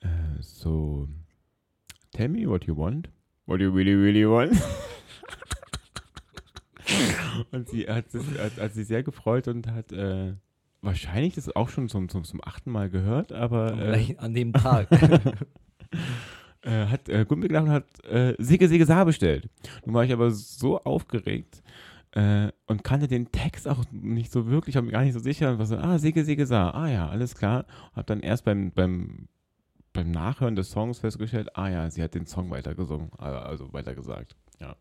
[0.00, 0.08] äh,
[0.40, 1.08] so,
[2.12, 3.10] tell me what you want.
[3.44, 4.52] What you really, really want.
[7.50, 10.34] und sie hat, sich, hat, hat sich sehr gefreut und hat äh,
[10.82, 14.88] wahrscheinlich das auch schon zum, zum, zum achten Mal gehört, aber äh, an dem Tag.
[16.62, 19.48] äh, hat äh, gut mitgelacht und hat äh, Sigge Sigge Saar bestellt.
[19.84, 21.62] Nun war ich aber so aufgeregt
[22.12, 25.52] äh, und kannte den Text auch nicht so wirklich, war mir gar nicht so sicher.
[25.52, 27.66] Und war so, ah, Sigge Sigge Saar, ah ja, alles klar.
[27.94, 29.28] Hab dann erst beim, beim,
[29.92, 34.36] beim Nachhören des Songs festgestellt, ah ja, sie hat den Song weitergesungen, also also weitergesagt,
[34.60, 34.76] ja.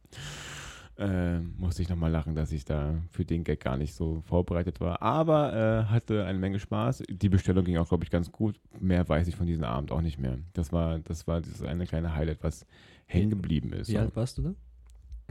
[1.00, 4.82] Äh, musste ich nochmal lachen, dass ich da für den Gag gar nicht so vorbereitet
[4.82, 5.02] war.
[5.02, 7.04] Aber äh, hatte eine Menge Spaß.
[7.10, 8.60] Die Bestellung ging auch, glaube ich, ganz gut.
[8.82, 10.40] Mehr weiß ich von diesem Abend auch nicht mehr.
[10.52, 12.66] Das war, das war dieses eine kleine Highlight, was
[13.06, 13.88] hängen geblieben ist.
[13.88, 14.50] Wie alt warst du da?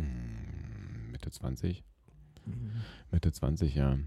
[0.03, 1.85] Mm, Mitte 20.
[3.11, 3.99] Mitte 20, ja.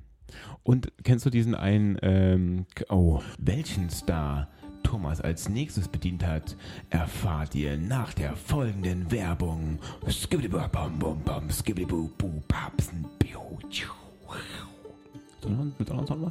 [0.64, 4.48] Und kennst du diesen einen, ähm, oh, welchen Star
[4.84, 6.56] Thomas als nächstes bedient hat,
[6.90, 9.80] erfahrt ihr nach der folgenden Werbung.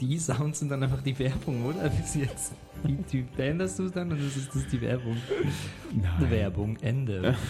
[0.01, 1.89] Die Sounds sind dann einfach die Werbung, oder?
[1.89, 2.53] Bis jetzt.
[2.85, 5.17] Die, die änderst du es dann und das ist, das ist die Werbung.
[5.93, 6.31] Nein.
[6.31, 7.37] Werbung, Ende.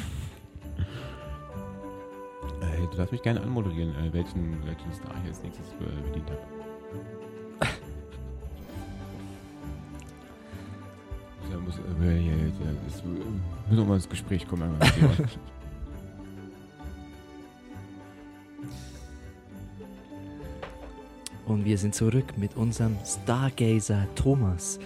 [2.60, 6.30] Äh, du darfst mich gerne anmoderieren, äh, welchen, welchen Star ich als nächstes äh, bedient
[6.30, 7.70] habe.
[11.50, 14.74] Ja, muss, das, müssen wir mal ins Gespräch kommen.
[21.46, 24.78] Und wir sind zurück mit unserem Stargazer Thomas,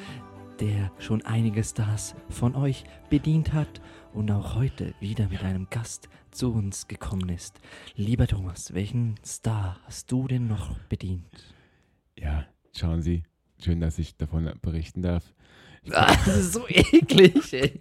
[0.61, 3.83] der schon einige Stars von euch bedient hat
[4.15, 7.61] und auch heute wieder mit einem Gast zu uns gekommen ist.
[7.97, 11.55] Lieber Thomas, welchen Star hast du denn noch bedient?
[12.17, 12.47] ja,
[12.77, 13.25] schauen Sie,
[13.63, 15.35] schön, dass ich davon berichten darf.
[15.91, 17.79] Das ist so eklig, ey.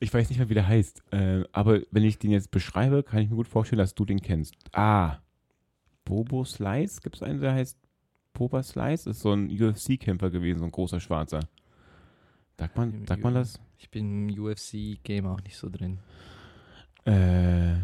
[0.00, 3.20] Ich weiß nicht mehr, wie der heißt, äh, aber wenn ich den jetzt beschreibe, kann
[3.20, 4.54] ich mir gut vorstellen, dass du den kennst.
[4.72, 5.18] Ah,
[6.04, 7.00] Bobo Slice?
[7.00, 7.78] Gibt es einen, der heißt
[8.32, 9.10] Boba Slice?
[9.10, 11.40] Ist so ein UFC-Kämpfer gewesen, so ein großer Schwarzer.
[12.58, 13.60] Sagt man, sagt man das?
[13.78, 15.98] Ich bin im UFC-Game auch nicht so drin.
[17.04, 17.76] Äh,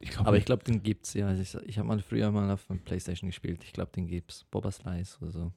[0.00, 1.28] ich glaube, Aber ich glaube, den gibt's, ja.
[1.28, 3.64] Also ich ich habe mal früher mal auf dem Playstation gespielt.
[3.64, 4.44] Ich glaube, den gibt's.
[4.50, 5.52] Boba Slice oder so.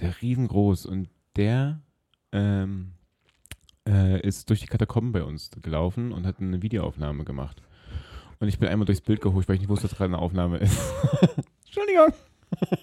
[0.00, 1.80] der riesengroß und der
[2.32, 2.92] ähm,
[3.86, 7.62] äh, ist durch die Katakomben bei uns gelaufen und hat eine Videoaufnahme gemacht.
[8.38, 10.58] Und ich bin einmal durchs Bild gehuscht, weil ich nicht wusste, dass gerade eine Aufnahme
[10.58, 10.78] ist.
[11.66, 12.12] Entschuldigung.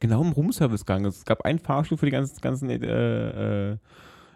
[0.00, 1.06] Genau im Roomservice gegangen.
[1.06, 3.78] Es gab einen Fahrstuhl für die ganzen, ganzen äh, äh,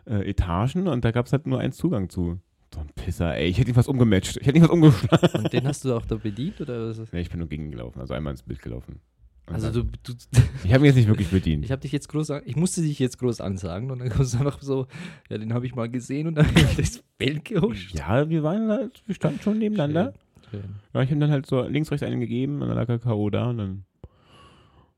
[0.07, 2.38] Etagen und da gab es halt nur einen Zugang zu.
[2.72, 3.48] So ein Pisser, ey.
[3.48, 4.38] Ich hätte ihn fast umgematcht.
[4.38, 5.44] Ich hätte ihn fast umgeschlagen.
[5.44, 7.12] Und den hast du auch da bedient oder was?
[7.12, 9.01] Nee, ich bin nur gegen ihn gelaufen, also einmal ins Bild gelaufen.
[9.47, 10.13] Also du, du
[10.65, 11.65] ich habe ihn jetzt nicht wirklich bedient.
[11.65, 14.39] ich habe dich jetzt groß, ich musste dich jetzt groß ansagen und dann kommst du
[14.39, 14.87] einfach so,
[15.29, 17.95] ja, den habe ich mal gesehen und dann habe ich das Bild gehuscht.
[17.99, 20.15] Ja, wir waren halt, wir standen schon nebeneinander.
[20.51, 20.75] Schön, schön.
[20.95, 23.31] Ja, ich habe dann halt so links, rechts einen gegeben und dann lag er K.O.
[23.31, 23.85] da und dann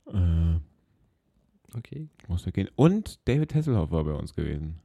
[0.08, 0.60] äh,
[1.76, 2.68] Okay, musste gehen.
[2.76, 4.78] Und David Hasselhoff war bei uns gewesen.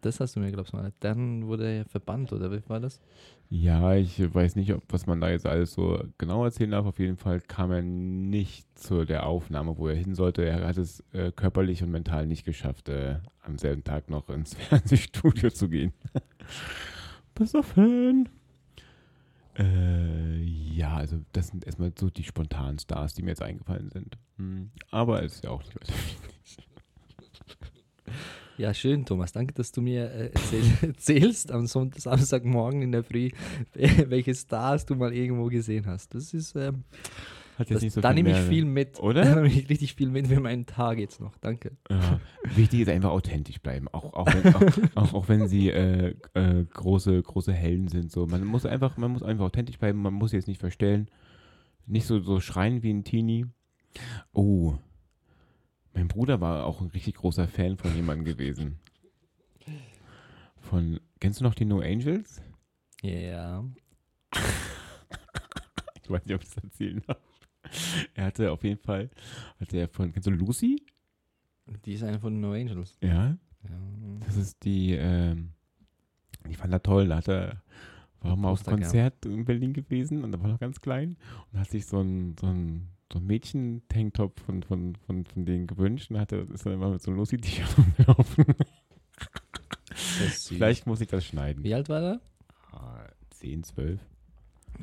[0.00, 0.92] das hast du mir, glaubst du mal.
[1.00, 3.00] Dann wurde er verbannt oder wie war das?
[3.48, 6.86] Ja, ich weiß nicht, ob, was man da jetzt alles so genau erzählen darf.
[6.86, 10.44] Auf jeden Fall kam er nicht zu der Aufnahme, wo er hin sollte.
[10.44, 14.54] Er hat es äh, körperlich und mental nicht geschafft, äh, am selben Tag noch ins
[14.68, 15.92] Fernsehstudio zu gehen.
[17.34, 18.28] Besoffen.
[19.56, 24.18] Äh, ja, also das sind erstmal so die spontanen Stars, die mir jetzt eingefallen sind.
[24.38, 25.92] Hm, aber ist ja auch weiter.
[28.58, 29.32] Ja, schön, Thomas.
[29.32, 33.30] Danke, dass du mir äh, erzähl, erzählst am Sonntag, Samstagmorgen in der Früh,
[33.74, 36.14] welche Stars du mal irgendwo gesehen hast.
[36.14, 36.84] Das ist, ähm,
[37.58, 38.98] Hat jetzt das, nicht so da nehme ich viel mit.
[38.98, 39.24] Oder?
[39.24, 41.36] Da nehme ich richtig viel mit für meinen Tag jetzt noch.
[41.38, 41.72] Danke.
[41.90, 42.18] Ja,
[42.54, 44.54] wichtig ist einfach authentisch bleiben, auch, auch, wenn,
[44.94, 48.10] auch, auch, wenn sie äh, äh, große, große Helden sind.
[48.10, 48.26] So.
[48.26, 51.10] Man, muss einfach, man muss einfach authentisch bleiben, man muss sie jetzt nicht verstellen.
[51.86, 53.46] Nicht so, so schreien wie ein Teenie.
[54.32, 54.76] Oh,
[55.96, 58.78] mein Bruder war auch ein richtig großer Fan von jemandem gewesen.
[60.58, 62.42] Von, kennst du noch die No Angels?
[63.02, 63.64] Ja.
[66.02, 67.18] Ich weiß nicht, ob ich das erzählen darf.
[68.14, 69.10] Er hatte auf jeden Fall,
[69.58, 70.80] hatte er von, kennst du Lucy?
[71.84, 72.96] Die ist eine von den No Angels.
[73.02, 73.36] Ja.
[73.64, 73.80] Ja.
[74.24, 75.50] Das ist die, ähm,
[76.48, 77.60] ich fand das toll, da hat er,
[78.20, 78.82] war mal auf einem.
[78.82, 81.16] Konzert in Berlin gewesen und da war noch ganz klein
[81.50, 85.66] und hat sich so ein, so ein, so ein Mädchen-Tanktop von, von, von, von denen
[85.66, 88.44] gewünscht und hat er, ist dann immer mit so einem Lucy-T-Shirt rumgelaufen.
[89.88, 90.56] Das ist süß.
[90.56, 91.62] Vielleicht muss ich das schneiden.
[91.64, 92.20] Wie alt war er?
[92.72, 94.00] Ah, 10, 12,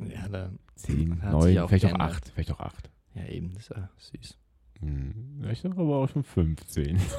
[0.09, 2.11] Ja, da, 10, Hat sich 9, auch vielleicht auch geändert.
[2.11, 2.89] 8, vielleicht auch 8.
[3.15, 4.37] ja eben, das war süß.
[4.79, 6.99] Hm, ich dachte aber auch schon 15.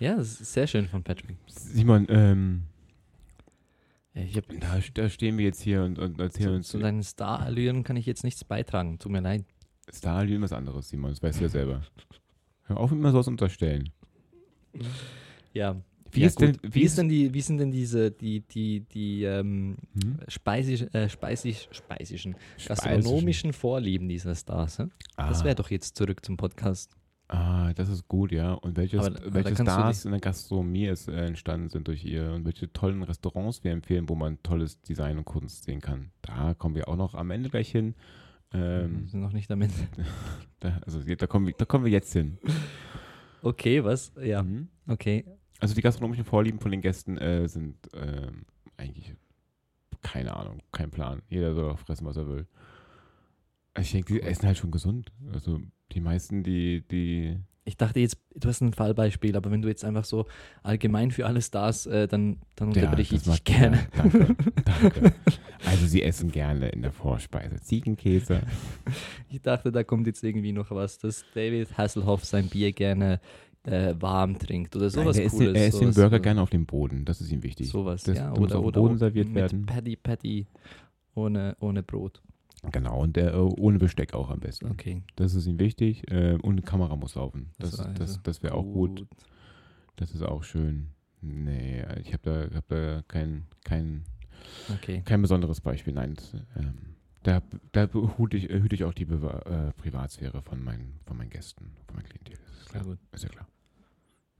[0.00, 1.36] Ja, das ist sehr schön von Patrick.
[1.46, 2.73] Simon, ähm, Ja,
[4.14, 7.02] ich hab, da, da stehen wir jetzt hier und, und erzählen zu, uns zu deinen
[7.02, 8.98] Star-Allüren kann ich jetzt nichts beitragen.
[8.98, 9.44] Tut mir leid.
[9.92, 11.82] Stalin was anderes, Simon, das weißt du ja selber.
[12.64, 13.90] Hör auf, immer sowas unterstellen.
[15.52, 15.76] Ja.
[16.12, 16.62] Wie ja, ist denn- gut.
[16.62, 20.18] wie wie ist ist- denn die, wie sind denn diese, die, die, die ähm, Hm?
[20.28, 24.76] speisisch, äh, speisisch, speisischen, gastronomischen Vorlieben dieser Stars?
[24.76, 26.96] Das ah, wäre doch jetzt zurück zum Podcast.
[27.28, 28.52] Ah, das ist gut, ja.
[28.54, 32.32] Und welche, Aber- aber welche Stars in der Gastronomie es, äh, entstanden sind durch ihr
[32.32, 36.10] und welche tollen Restaurants wir empfehlen, wo man tolles Design und Kunst sehen kann.
[36.22, 37.94] Da kommen wir auch noch am Ende gleich hin.
[38.50, 39.70] Wir Ähm, sind noch nicht damit.
[40.60, 42.38] da, also da kommen, wir, da kommen wir jetzt hin.
[43.42, 44.12] Okay, was?
[44.22, 44.68] Ja, Mhm.
[44.86, 45.24] okay.
[45.60, 48.44] Also die gastronomischen Vorlieben von den Gästen äh, sind ähm,
[48.76, 49.14] eigentlich
[50.02, 51.22] keine Ahnung, kein Plan.
[51.30, 52.46] Jeder soll auch fressen, was er will.
[53.80, 55.10] Ich denke, die essen halt schon gesund.
[55.32, 55.60] Also
[55.92, 57.36] die meisten, die, die.
[57.66, 60.26] Ich dachte jetzt, du hast ein Fallbeispiel, aber wenn du jetzt einfach so
[60.62, 63.78] allgemein für alle Stars, äh, dann, dann unterbreche ich das dich gerne.
[63.96, 65.12] Ja, danke, danke.
[65.64, 68.42] Also sie essen gerne in der Vorspeise Ziegenkäse.
[69.30, 73.18] Ich dachte, da kommt jetzt irgendwie noch was, dass David Hasselhoff sein Bier gerne
[73.64, 75.52] äh, warm trinkt oder Nein, sowas er isst, Cooles.
[75.54, 77.06] den- er isst den Burger äh, gerne auf dem Boden.
[77.06, 77.70] Das ist ihm wichtig.
[77.70, 78.30] Sowas, Das- ja.
[78.30, 79.64] der muss Oder, auf dem oder Boden serviert mit werden.
[79.64, 80.46] Patty, Patty
[81.14, 82.20] ohne, ohne Brot.
[82.72, 84.70] Genau, und der äh, ohne Besteck auch am besten.
[84.70, 85.02] Okay.
[85.16, 86.10] Das ist ihm wichtig.
[86.10, 87.50] Äh, und eine Kamera muss laufen.
[87.58, 89.06] Das, Das war das, also das wäre auch gut.
[89.96, 90.88] Das ist auch schön.
[91.20, 94.04] Nee, ich habe da, hab da kein, kein,
[94.74, 95.02] Okay.
[95.04, 95.94] kein besonderes Beispiel.
[95.94, 96.74] Nein, das, ähm,
[97.22, 101.30] da, da hüte ich, hüte ich auch die Bewa äh, Privatsphäre von meinen, von meinen
[101.30, 102.34] Gästen, von meinem Klientel.
[102.36, 102.84] Das ist klar.
[102.84, 102.98] gut.
[103.12, 103.46] Ist ja klar.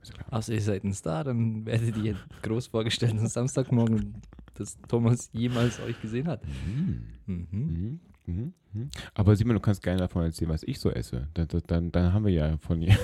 [0.02, 0.32] Ist ja klar.
[0.38, 4.20] Außer ihr seid ein Star, dann werdet ihr groß vorgestellt am Samstagmorgen,
[4.54, 6.42] dass Thomas jemals euch gesehen hat.
[6.46, 7.04] Mhm.
[7.26, 7.48] Mhm.
[7.50, 8.00] Mhm.
[8.26, 8.54] Mhm.
[8.72, 8.90] Mhm.
[9.14, 11.28] Aber Simon, du kannst gerne davon erzählen, was ich so esse.
[11.34, 12.96] Dann, dann- dann, haben wir ja von dir.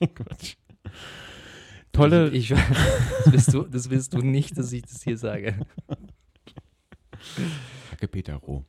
[0.14, 0.56] Quatsch.
[1.92, 2.30] Tolle.
[2.30, 5.66] Ich, ich, das, willst du, das willst du nicht, dass ich das hier sage.
[7.90, 8.64] Danke, Peter Roh.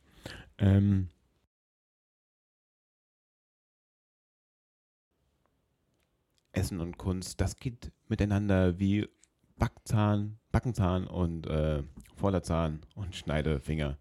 [0.58, 1.08] Ähm,
[6.52, 9.08] Essen und Kunst, das geht miteinander wie
[9.56, 11.82] Backzahn, Backenzahn und äh,
[12.16, 13.96] Vorderzahn und Schneidefinger.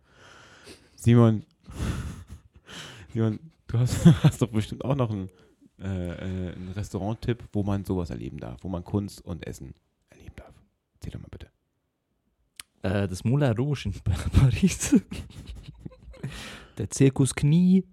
[0.95, 1.45] Simon,
[3.13, 5.29] Simon, du hast, hast doch bestimmt auch noch einen,
[5.79, 5.88] äh,
[6.49, 9.73] äh, einen Restaurant-Tipp, wo man sowas erleben darf, wo man Kunst und Essen
[10.10, 10.53] erleben darf.
[10.95, 11.47] Erzähl doch mal bitte.
[12.84, 14.95] Äh, das Moulin Rouge in Pa- Paris.
[16.77, 17.86] Der Zirkus Knie.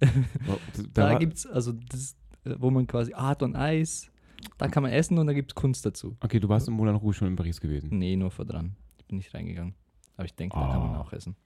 [0.48, 0.56] Oh,
[0.94, 4.10] Da, gibt es, also das, äh, wo man quasi Art und Eis,
[4.56, 6.16] da kann man essen und da gibt es Kunst dazu.
[6.20, 7.90] Okay, du warst im Moulin Rouge schon in Paris gewesen.
[7.98, 8.76] Nee, nur vor dran.
[8.98, 9.74] Ich bin nicht reingegangen.
[10.16, 11.00] Aber ich denke, da kann man Ah.
[11.00, 11.36] auch essen.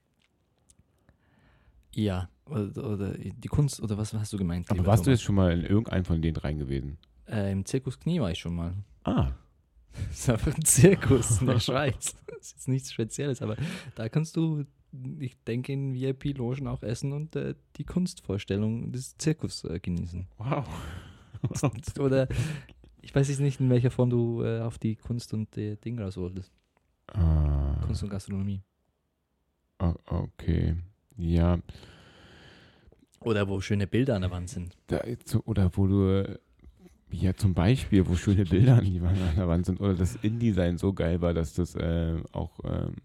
[1.95, 4.69] Ja, oder, oder die Kunst, oder was hast du gemeint?
[4.71, 5.19] Aber warst du Thomas?
[5.19, 6.97] jetzt schon mal in irgendeinem von denen rein gewesen?
[7.27, 8.73] Äh, Im Zirkus Knie war ich schon mal.
[9.03, 9.31] Ah,
[10.09, 12.15] Das ist einfach ein Zirkus in der Schweiz.
[12.27, 13.55] Das ist jetzt nichts Spezielles, aber
[13.95, 14.65] da kannst du,
[15.19, 20.27] ich denke, in VIP-Logen auch essen und äh, die Kunstvorstellung des Zirkus äh, genießen.
[20.39, 20.65] wow.
[21.99, 22.27] Oder
[23.01, 25.99] ich weiß jetzt nicht, in welcher Form du äh, auf die Kunst und äh, Ding
[25.99, 26.51] raus wolltest.
[27.13, 28.61] ah, Kunst und Gastronomie.
[29.79, 30.75] o- okay.
[31.17, 31.59] Ja,
[33.21, 34.75] Oder wo schöne Bilder an der Wand sind.
[34.87, 35.01] da,
[35.45, 36.37] oder wo du, äh,
[37.11, 40.15] ja zum Beispiel, wo schöne Bilder an, die Wand- an der Wand sind oder das
[40.23, 42.95] InDesign so geil war, dass das äh, auch ähm,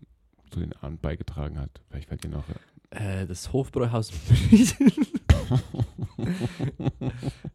[0.51, 1.71] zu den Abend beigetragen hat.
[1.91, 2.45] Vielleicht fällt dir noch.
[2.91, 4.11] Äh, das Hofbräuhaus.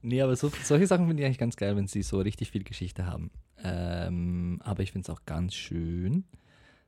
[0.01, 2.63] nee, aber so, solche Sachen finde ich eigentlich ganz geil, wenn sie so richtig viel
[2.63, 3.31] Geschichte haben.
[3.63, 6.25] Ähm, aber ich finde es auch ganz schön,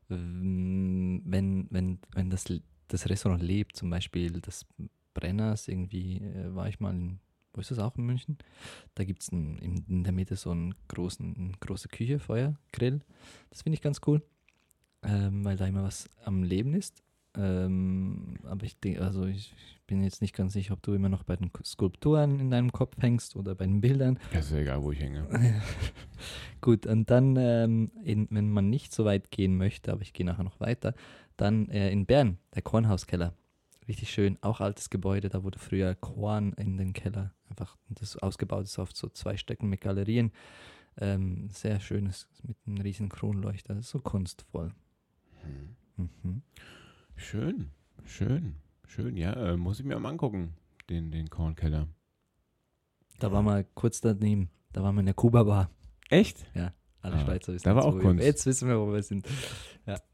[0.09, 2.45] ähm, wenn, wenn, wenn das,
[2.87, 4.65] das Restaurant lebt, zum Beispiel das
[5.13, 7.19] Brenners, irgendwie äh, war ich mal in,
[7.53, 8.37] wo ist das auch in München?
[8.95, 13.01] Da gibt es in, in der Mitte so einen großen, eine große Küche, Feuer, Grill.
[13.49, 14.21] Das finde ich ganz cool,
[15.03, 17.01] ähm, weil da immer was am Leben ist.
[17.37, 19.53] Ähm, aber ich denke, also ich
[19.87, 22.95] bin jetzt nicht ganz sicher, ob du immer noch bei den Skulpturen in deinem Kopf
[22.99, 24.19] hängst oder bei den Bildern.
[24.33, 25.27] Ja, ist ja egal, wo ich hänge.
[26.61, 30.25] Gut, und dann, ähm, in, wenn man nicht so weit gehen möchte, aber ich gehe
[30.25, 30.95] nachher noch weiter,
[31.37, 33.33] dann äh, in Bern, der Kornhauskeller.
[33.87, 34.37] Richtig schön.
[34.41, 38.95] Auch altes Gebäude, da wurde früher Korn in den Keller einfach das ausgebaut ist auf
[38.95, 40.31] so zwei Stecken mit Galerien.
[40.97, 43.81] Ähm, sehr schönes mit einem riesen Kronleuchter.
[43.81, 44.73] So kunstvoll.
[45.43, 46.09] Hm.
[46.23, 46.41] Mhm.
[47.15, 47.71] Schön,
[48.05, 49.15] schön, schön.
[49.17, 50.53] Ja, äh, muss ich mir mal angucken,
[50.89, 51.87] den, den Kornkeller.
[53.19, 54.49] Da war mal kurz daneben.
[54.73, 55.69] Da waren wir in der Kuba-Bar.
[56.09, 56.45] Echt?
[57.05, 58.23] Alle Ah, Schweizer wissen da war jetzt, auch wo wir- Kunst.
[58.23, 59.27] Jetzt wissen wir, wo wir sind.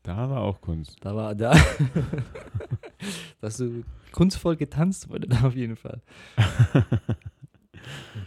[0.03, 0.97] Da war auch Kunst.
[1.01, 1.53] Da war da.
[3.41, 6.01] Dass du kunstvoll getanzt wurde da auf jeden Fall.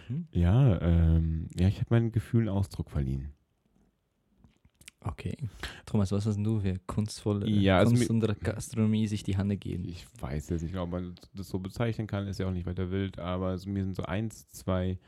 [0.08, 0.26] Mhm.
[0.32, 3.32] Ja, ähm, ja, ich habe meinen Gefühlen Ausdruck verliehen.
[5.00, 5.36] Okay.
[5.86, 9.56] Thomas, was hast du für kunstvolle Ja, also Kunst mir- und Gastronomie sich die Hände
[9.56, 9.84] gehen?
[9.84, 12.90] Ich weiß jetzt nicht, ob man das so bezeichnen kann, ist ja auch nicht weiter
[12.90, 14.98] wild, aber es, mir sind so eins, zwei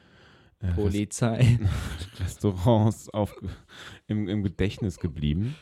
[0.61, 1.59] äh, Rest- Polizei.
[2.21, 3.35] Restaurants auf,
[4.07, 5.55] im, im Gedächtnis geblieben,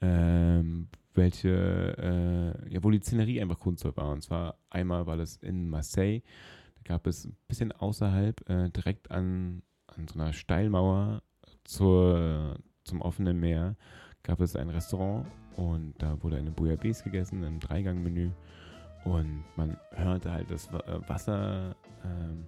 [0.00, 1.48] ähm, welche,
[2.66, 4.10] äh, ja, wo die Szenerie einfach kunstvoll war.
[4.12, 6.20] Und zwar einmal war das in Marseille,
[6.76, 11.22] da gab es ein bisschen außerhalb, äh, direkt an, an so einer Steilmauer
[11.64, 13.76] zur, zum offenen Meer,
[14.22, 15.26] gab es ein Restaurant
[15.56, 18.30] und da wurde eine Bouillabaisse gegessen, ein Dreigangmenü.
[19.04, 21.74] Und man hörte halt das äh, Wasser,
[22.04, 22.44] ähm,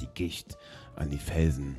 [0.00, 0.56] die Gicht
[0.96, 1.76] an die Felsen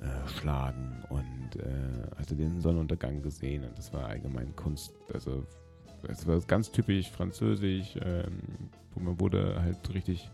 [0.00, 4.94] äh, schlagen und äh, also den Sonnenuntergang gesehen und das war allgemein Kunst.
[5.12, 5.44] Also
[6.08, 8.40] es war ganz typisch französisch, ähm,
[8.94, 10.30] man wurde halt richtig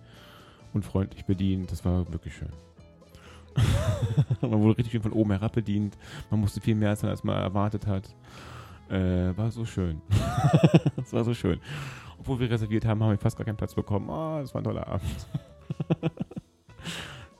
[0.72, 1.70] unfreundlich bedient.
[1.70, 2.52] Das war wirklich schön.
[4.40, 5.96] man wurde richtig schön von oben herab bedient.
[6.30, 8.14] Man musste viel mehr zahlen, als man erwartet hat.
[8.88, 10.00] Äh, war so schön.
[10.96, 11.60] das war so schön.
[12.18, 14.08] Obwohl wir reserviert haben, haben wir fast gar keinen Platz bekommen.
[14.08, 15.26] Oh, das war ein toller Abend.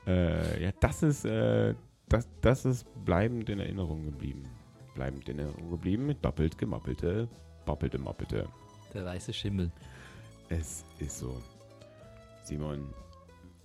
[0.07, 1.75] äh, ja, das ist, äh,
[2.09, 4.43] das, das ist bleibend in Erinnerung geblieben.
[4.95, 6.15] Bleibend in Erinnerung geblieben.
[6.21, 7.29] Doppelt gemappelte,
[7.65, 8.47] boppelte, moppelte.
[8.93, 9.71] Der weiße Schimmel.
[10.49, 11.35] Es ist so.
[12.43, 12.89] Simon,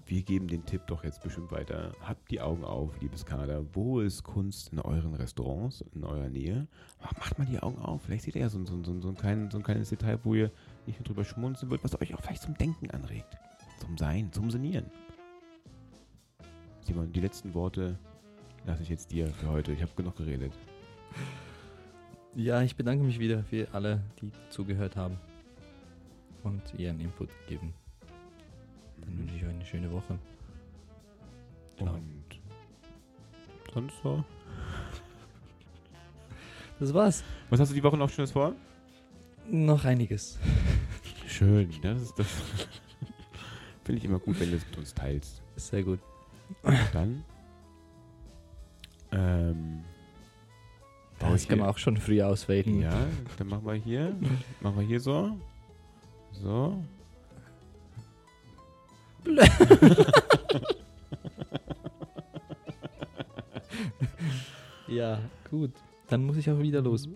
[0.05, 1.91] wir geben den Tipp doch jetzt bestimmt weiter.
[2.01, 3.65] Habt die Augen auf, liebes Kader.
[3.73, 6.67] Wo ist Kunst in euren Restaurants, in eurer Nähe?
[7.01, 8.03] Mach- Macht mal die Augen auf.
[8.03, 10.33] Vielleicht seht ihr ja so, so, so, so, ein, klein, so ein kleines Detail, wo
[10.35, 10.49] ihr
[10.85, 13.35] nicht nur drüber schmunzeln wird, was euch auch vielleicht zum Denken anregt.
[13.81, 14.85] Zum Sein, zum Sinnieren.
[16.87, 17.99] Simon, die letzten Worte
[18.65, 19.73] lasse ich jetzt dir für heute.
[19.73, 20.53] Ich habe genug geredet.
[22.33, 25.17] Ja, ich bedanke mich wieder für alle, die zugehört haben
[26.43, 27.73] und ihren Input geben.
[29.01, 30.17] Dann wünsche ich euch eine schöne Woche.
[31.75, 31.93] Ciao.
[31.93, 32.23] Und
[33.73, 34.23] sonst so?
[36.79, 37.21] Das war's.
[37.49, 38.53] Was hast du die Woche noch Schönes vor?
[39.49, 40.39] Noch einiges.
[41.27, 42.27] Schön, das ist das.
[43.83, 45.41] Finde ich immer gut, wenn du es mit uns teilst.
[45.57, 45.99] Sehr gut.
[46.93, 47.23] Dann.
[49.11, 49.83] Ähm.
[51.19, 52.81] baue Das kann man auch schon früh auswählen.
[52.81, 53.07] Ja,
[53.37, 54.15] dann machen wir hier.
[54.61, 55.37] machen wir hier so.
[56.31, 56.83] So.
[64.87, 65.71] ja, gut.
[66.07, 67.09] Dann muss ich auch wieder los.